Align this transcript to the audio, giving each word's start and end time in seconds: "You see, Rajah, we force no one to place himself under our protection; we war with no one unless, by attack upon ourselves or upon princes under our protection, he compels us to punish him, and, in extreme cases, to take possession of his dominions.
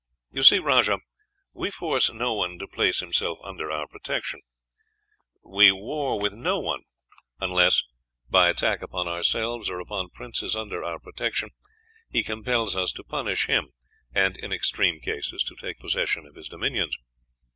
"You 0.31 0.41
see, 0.41 0.57
Rajah, 0.57 0.97
we 1.53 1.69
force 1.69 2.11
no 2.11 2.33
one 2.33 2.57
to 2.57 2.67
place 2.67 3.01
himself 3.01 3.37
under 3.43 3.69
our 3.69 3.85
protection; 3.87 4.39
we 5.43 5.71
war 5.71 6.19
with 6.19 6.33
no 6.33 6.57
one 6.59 6.85
unless, 7.39 7.83
by 8.27 8.49
attack 8.49 8.81
upon 8.81 9.07
ourselves 9.07 9.69
or 9.69 9.79
upon 9.79 10.09
princes 10.09 10.55
under 10.55 10.83
our 10.83 10.97
protection, 10.97 11.51
he 12.09 12.23
compels 12.23 12.75
us 12.75 12.91
to 12.93 13.03
punish 13.03 13.45
him, 13.45 13.73
and, 14.11 14.37
in 14.37 14.51
extreme 14.51 14.99
cases, 15.01 15.43
to 15.43 15.55
take 15.55 15.77
possession 15.77 16.25
of 16.25 16.33
his 16.33 16.49
dominions. 16.49 16.97